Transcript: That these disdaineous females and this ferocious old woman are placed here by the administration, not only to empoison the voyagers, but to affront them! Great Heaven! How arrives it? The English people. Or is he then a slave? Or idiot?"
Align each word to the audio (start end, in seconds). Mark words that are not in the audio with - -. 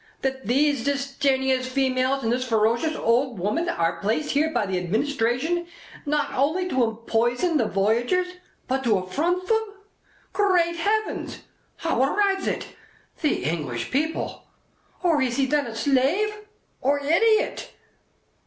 That 0.23 0.47
these 0.47 0.83
disdaineous 0.83 1.67
females 1.67 2.23
and 2.23 2.31
this 2.33 2.43
ferocious 2.43 2.95
old 2.95 3.37
woman 3.37 3.69
are 3.69 3.99
placed 4.01 4.31
here 4.31 4.49
by 4.51 4.65
the 4.65 4.79
administration, 4.79 5.67
not 6.07 6.33
only 6.33 6.67
to 6.69 6.83
empoison 6.83 7.57
the 7.57 7.67
voyagers, 7.67 8.25
but 8.67 8.83
to 8.83 8.97
affront 8.97 9.45
them! 9.47 9.63
Great 10.33 10.77
Heaven! 10.77 11.29
How 11.75 12.01
arrives 12.01 12.47
it? 12.47 12.69
The 13.21 13.43
English 13.43 13.91
people. 13.91 14.45
Or 15.03 15.21
is 15.21 15.35
he 15.37 15.45
then 15.45 15.67
a 15.67 15.75
slave? 15.75 16.35
Or 16.81 16.99
idiot?" 16.99 17.71